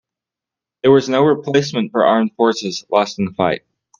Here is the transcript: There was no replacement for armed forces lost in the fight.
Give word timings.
There 0.81 0.89
was 0.91 1.09
no 1.09 1.21
replacement 1.21 1.91
for 1.91 2.03
armed 2.07 2.31
forces 2.35 2.83
lost 2.89 3.19
in 3.19 3.25
the 3.25 3.33
fight. 3.33 3.61